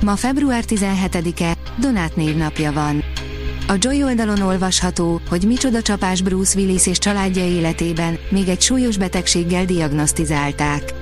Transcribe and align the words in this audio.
Ma 0.00 0.16
február 0.16 0.64
17-e, 0.68 1.54
Donát 1.78 2.16
névnapja 2.16 2.72
van. 2.72 3.04
A 3.68 3.74
Joy 3.78 4.02
oldalon 4.02 4.40
olvasható, 4.40 5.20
hogy 5.28 5.44
micsoda 5.46 5.82
csapás 5.82 6.22
Bruce 6.22 6.58
Willis 6.58 6.86
és 6.86 6.98
családja 6.98 7.44
életében, 7.44 8.18
még 8.30 8.48
egy 8.48 8.60
súlyos 8.60 8.96
betegséggel 8.96 9.64
diagnosztizálták. 9.64 10.94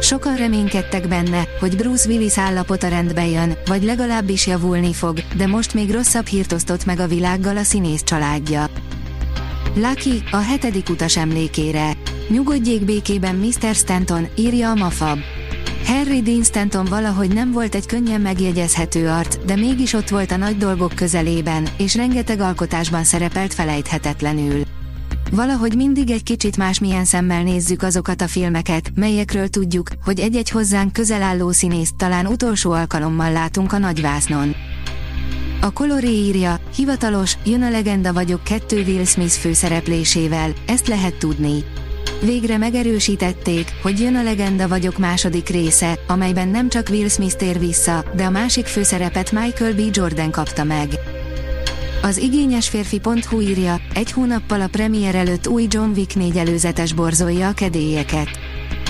Sokan 0.00 0.36
reménykedtek 0.36 1.08
benne, 1.08 1.44
hogy 1.60 1.76
Bruce 1.76 2.08
Willis 2.08 2.38
állapota 2.38 2.88
rendbe 2.88 3.26
jön, 3.26 3.56
vagy 3.66 3.82
legalábbis 3.82 4.46
javulni 4.46 4.92
fog, 4.92 5.18
de 5.36 5.46
most 5.46 5.74
még 5.74 5.90
rosszabb 5.90 6.26
hírt 6.26 6.52
osztott 6.52 6.84
meg 6.84 7.00
a 7.00 7.06
világgal 7.06 7.56
a 7.56 7.62
színész 7.62 8.02
családja. 8.02 8.66
Lucky, 9.74 10.22
a 10.30 10.36
hetedik 10.36 10.88
utas 10.88 11.16
emlékére. 11.16 11.92
Nyugodjék 12.28 12.84
békében 12.84 13.34
Mr. 13.34 13.74
Stanton, 13.74 14.26
írja 14.36 14.70
a 14.70 14.74
Mafab. 14.74 15.18
Harry 15.84 16.22
Dean 16.22 16.42
Stanton 16.42 16.84
valahogy 16.84 17.34
nem 17.34 17.52
volt 17.52 17.74
egy 17.74 17.86
könnyen 17.86 18.20
megjegyezhető 18.20 19.08
arc, 19.08 19.36
de 19.46 19.56
mégis 19.56 19.92
ott 19.92 20.08
volt 20.08 20.30
a 20.30 20.36
nagy 20.36 20.56
dolgok 20.56 20.94
közelében, 20.94 21.68
és 21.78 21.94
rengeteg 21.94 22.40
alkotásban 22.40 23.04
szerepelt 23.04 23.54
felejthetetlenül. 23.54 24.62
Valahogy 25.32 25.76
mindig 25.76 26.10
egy 26.10 26.22
kicsit 26.22 26.56
másmilyen 26.56 27.04
szemmel 27.04 27.42
nézzük 27.42 27.82
azokat 27.82 28.22
a 28.22 28.26
filmeket, 28.26 28.92
melyekről 28.94 29.48
tudjuk, 29.48 29.88
hogy 30.04 30.20
egy-egy 30.20 30.50
hozzánk 30.50 30.92
közel 30.92 31.22
álló 31.22 31.50
színészt 31.50 31.96
talán 31.96 32.26
utolsó 32.26 32.70
alkalommal 32.70 33.32
látunk 33.32 33.72
a 33.72 33.78
nagyvásznon. 33.78 34.54
A 35.60 35.70
Coloré 35.70 36.10
írja, 36.10 36.60
hivatalos, 36.74 37.36
jön 37.44 37.62
a 37.62 37.70
legenda 37.70 38.12
vagyok 38.12 38.44
kettő 38.44 38.82
Will 38.82 39.04
Smith 39.04 39.32
főszereplésével, 39.32 40.52
ezt 40.66 40.86
lehet 40.86 41.14
tudni. 41.14 41.64
Végre 42.20 42.58
megerősítették, 42.58 43.72
hogy 43.82 44.00
jön 44.00 44.16
a 44.16 44.22
Legenda 44.22 44.68
vagyok 44.68 44.98
második 44.98 45.48
része, 45.48 45.98
amelyben 46.06 46.48
nem 46.48 46.68
csak 46.68 46.88
Will 46.90 47.08
Smith 47.08 47.36
tér 47.36 47.58
vissza, 47.58 48.04
de 48.16 48.24
a 48.24 48.30
másik 48.30 48.66
főszerepet 48.66 49.32
Michael 49.32 49.74
B. 49.74 49.80
Jordan 49.90 50.30
kapta 50.30 50.64
meg. 50.64 50.88
Az 52.02 52.16
igényes 52.16 52.68
férfi.hu 52.68 53.40
írja, 53.40 53.80
egy 53.94 54.12
hónappal 54.12 54.60
a 54.60 54.68
premier 54.68 55.14
előtt 55.14 55.46
új 55.46 55.66
John 55.68 55.90
Wick 55.90 56.14
4 56.14 56.36
előzetes 56.36 56.92
borzolja 56.92 57.48
a 57.48 57.52
kedélyeket. 57.52 58.28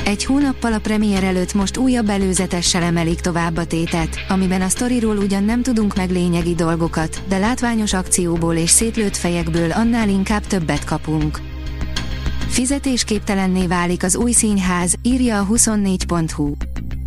Egy 0.05 0.25
hónappal 0.25 0.73
a 0.73 0.79
premier 0.79 1.25
előtt 1.25 1.55
most 1.55 1.77
újabb 1.77 2.09
előzetessel 2.09 2.83
emelik 2.83 3.21
tovább 3.21 3.57
a 3.57 3.67
tétet, 3.67 4.17
amiben 4.29 4.63
a 4.63 4.69
sztoriról 4.69 5.17
ugyan 5.17 5.45
nem 5.45 5.63
tudunk 5.63 5.97
meg 5.97 6.11
lényegi 6.11 6.55
dolgokat, 6.55 7.23
de 7.29 7.39
látványos 7.39 7.93
akcióból 7.93 8.55
és 8.55 8.71
szétlőtt 8.71 9.17
fejekből 9.17 9.71
annál 9.71 10.09
inkább 10.09 10.47
többet 10.47 10.85
kapunk. 10.85 11.50
Fizetésképtelenné 12.51 13.67
válik 13.67 14.03
az 14.03 14.17
új 14.17 14.33
színház, 14.33 14.95
írja 15.03 15.41
a 15.41 15.47
24.hu. 15.47 16.53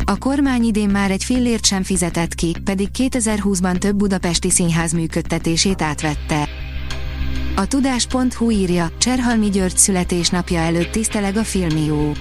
A 0.04 0.18
kormány 0.18 0.64
idén 0.64 0.88
már 0.88 1.10
egy 1.10 1.24
fillért 1.24 1.64
sem 1.64 1.82
fizetett 1.82 2.34
ki, 2.34 2.56
pedig 2.64 2.88
2020-ban 2.98 3.78
több 3.78 3.96
budapesti 3.96 4.50
színház 4.50 4.92
működtetését 4.92 5.82
átvette. 5.82 6.48
A 7.56 7.66
tudás.hu 7.66 8.50
írja, 8.50 8.90
Cserhalmi 8.98 9.50
György 9.50 9.76
születésnapja 9.76 10.58
előtt 10.58 10.90
tiszteleg 10.90 11.36
a 11.36 11.44
Filmió. 11.44 12.12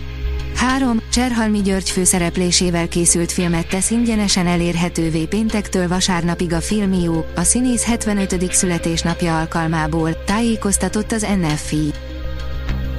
3. 0.56 1.02
Cserhalmi 1.12 1.62
György 1.62 1.90
főszereplésével 1.90 2.88
készült 2.88 3.32
filmet 3.32 3.68
tesz 3.68 3.92
ingyenesen 3.92 4.48
elérhetővé 4.48 5.26
péntektől 5.26 5.88
vasárnapig 5.88 6.54
a 6.54 6.62
Filmió, 6.62 7.26
a 7.36 7.44
színész 7.44 7.84
75. 7.84 8.54
születésnapja 8.54 9.40
alkalmából, 9.40 10.24
tájékoztatott 10.24 11.12
az 11.12 11.28
NFI. 11.42 11.94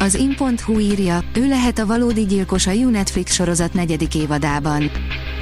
Az 0.05 0.15
in.hu 0.15 0.79
írja, 0.79 1.25
ő 1.35 1.49
lehet 1.49 1.79
a 1.79 1.87
valódi 1.87 2.25
gyilkos 2.25 2.67
a 2.67 2.73
U-Netflix 2.73 3.33
sorozat 3.35 3.75
negyedik 3.75 4.15
évadában. 4.15 4.91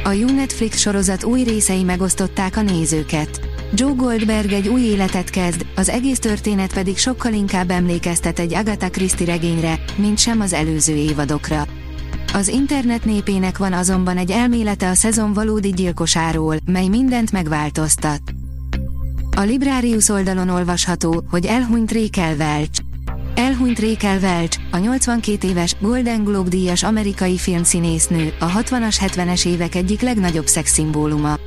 A 0.04 0.14
U-Netflix 0.14 0.78
sorozat 0.78 1.24
új 1.24 1.42
részei 1.42 1.82
megosztották 1.82 2.56
a 2.56 2.62
nézőket. 2.62 3.40
Joe 3.74 3.92
Goldberg 3.92 4.52
egy 4.52 4.68
új 4.68 4.80
életet 4.80 5.30
kezd, 5.30 5.66
az 5.76 5.88
egész 5.88 6.18
történet 6.18 6.72
pedig 6.72 6.98
sokkal 6.98 7.32
inkább 7.32 7.70
emlékeztet 7.70 8.38
egy 8.38 8.54
Agatha 8.54 8.90
Christie 8.90 9.26
regényre, 9.26 9.80
mint 9.96 10.18
sem 10.18 10.40
az 10.40 10.52
előző 10.52 10.94
évadokra. 10.94 11.66
Az 12.34 12.48
internet 12.48 13.04
népének 13.04 13.58
van 13.58 13.72
azonban 13.72 14.16
egy 14.16 14.30
elmélete 14.30 14.88
a 14.88 14.94
szezon 14.94 15.32
valódi 15.32 15.70
gyilkosáról, 15.70 16.56
mely 16.64 16.88
mindent 16.88 17.32
megváltoztat. 17.32 18.22
A 19.36 19.40
Librarius 19.40 20.08
oldalon 20.08 20.48
olvasható, 20.48 21.24
hogy 21.30 21.46
elhunyt 21.46 21.92
Rachel 21.92 22.36
Welch. 22.36 22.91
Elhunyt 23.34 23.78
Rachel 23.78 24.18
Welch, 24.18 24.58
a 24.70 24.78
82 24.78 25.48
éves, 25.48 25.76
Golden 25.80 26.24
Globe 26.24 26.48
díjas 26.48 26.82
amerikai 26.82 27.38
filmszínésznő, 27.38 28.32
a 28.40 28.46
60-as 28.46 28.96
70-es 29.00 29.46
évek 29.46 29.74
egyik 29.74 30.00
legnagyobb 30.00 30.46
szexszimbóluma. 30.46 31.38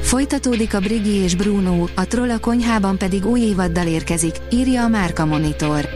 Folytatódik 0.00 0.74
a 0.74 0.80
Brigi 0.80 1.14
és 1.14 1.34
Bruno, 1.34 1.84
a 1.94 2.06
Troll 2.06 2.30
a 2.30 2.38
konyhában 2.38 2.98
pedig 2.98 3.26
új 3.26 3.40
évaddal 3.40 3.86
érkezik, 3.86 4.34
írja 4.50 4.82
a 4.82 4.88
Márka 4.88 5.26
Monitor. 5.26 5.88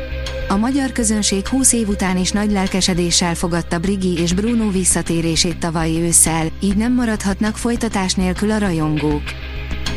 A 0.48 0.56
magyar 0.56 0.92
közönség 0.92 1.46
20 1.46 1.72
év 1.72 1.88
után 1.88 2.16
is 2.16 2.30
nagy 2.30 2.50
lelkesedéssel 2.50 3.34
fogadta 3.34 3.78
Brigi 3.78 4.18
és 4.18 4.32
Bruno 4.32 4.70
visszatérését 4.70 5.58
tavalyi 5.58 6.00
ősszel, 6.00 6.46
így 6.60 6.76
nem 6.76 6.92
maradhatnak 6.92 7.56
folytatás 7.56 8.14
nélkül 8.14 8.50
a 8.50 8.58
rajongók. 8.58 9.22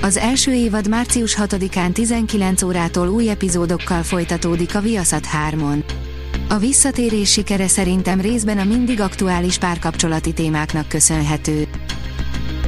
Az 0.04 0.18
első 0.18 0.54
évad 0.54 0.88
március 0.88 1.38
6-án 1.40 1.92
19 1.92 2.62
órától 2.62 3.08
új 3.08 3.30
epizódokkal 3.30 4.04
folytatódik 4.04 4.76
a 4.76 4.82
Viaszat 4.82 5.28
3-on. 5.50 5.84
A 6.50 6.58
visszatérés 6.58 7.32
sikere 7.32 7.68
szerintem 7.68 8.22
részben 8.22 8.58
a 8.58 8.64
mindig 8.64 9.00
aktuális 9.00 9.58
párkapcsolati 9.58 10.34
témáknak 10.34 10.88
köszönhető. 10.88 11.68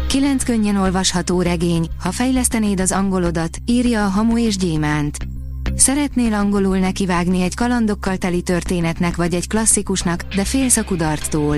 Kilenc 0.08 0.44
könnyen 0.44 0.76
olvasható 0.76 1.42
regény, 1.42 1.88
ha 2.04 2.12
fejlesztenéd 2.12 2.80
az 2.80 2.92
angolodat, 2.92 3.58
írja 3.66 4.06
a 4.06 4.10
Hamu 4.10 4.38
és 4.38 4.58
Gyémánt. 4.58 5.18
Szeretnél 5.76 6.34
angolul 6.34 6.78
nekivágni 6.78 7.42
egy 7.42 7.56
kalandokkal 7.56 8.18
teli 8.18 8.42
történetnek 8.42 9.16
vagy 9.16 9.34
egy 9.34 9.48
klasszikusnak, 9.48 10.24
de 10.36 10.44
félsz 10.44 10.78
a 10.78 10.84
kudarctól. 10.84 11.58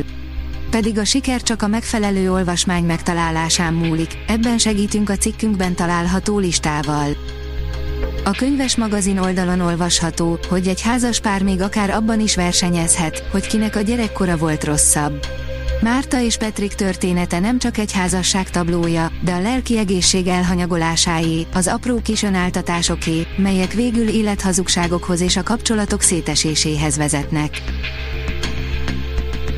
Pedig 0.70 0.98
a 0.98 1.06
siker 1.06 1.42
csak 1.42 1.62
a 1.62 1.68
megfelelő 1.68 2.32
olvasmány 2.32 2.84
megtalálásán 2.84 3.74
múlik, 3.74 4.18
ebben 4.28 4.58
segítünk 4.58 5.10
a 5.10 5.18
cikkünkben 5.18 5.76
található 5.76 6.40
listával. 6.40 7.08
A 8.24 8.32
könyves 8.32 8.76
magazin 8.76 9.18
oldalon 9.18 9.60
olvasható, 9.60 10.40
hogy 10.50 10.68
egy 10.68 10.82
házas 10.82 11.20
pár 11.20 11.44
még 11.44 11.62
akár 11.62 11.90
abban 11.90 12.20
is 12.20 12.36
versenyezhet, 12.36 13.24
hogy 13.32 13.48
kinek 13.48 13.76
a 13.76 13.82
gyerekkora 13.82 14.38
volt 14.38 14.64
rosszabb. 14.64 15.26
Márta 15.82 16.22
és 16.22 16.38
Petrik 16.38 16.74
története 16.74 17.40
nem 17.40 17.60
csak 17.60 17.78
egy 17.78 17.92
házasság 17.92 18.50
tablója, 18.50 19.12
de 19.24 19.34
a 19.34 19.42
lelki 19.42 19.78
egészség 19.78 20.28
elhanyagolásáé, 20.28 21.46
az 21.54 21.68
apró 21.68 22.02
kis 22.04 22.24
önáltatásoké, 22.24 23.28
melyek 23.38 23.74
végül 23.74 24.08
élethazugságokhoz 24.08 25.22
és 25.22 25.38
a 25.38 25.44
kapcsolatok 25.44 26.02
széteséséhez 26.02 26.98
vezetnek. 26.98 27.62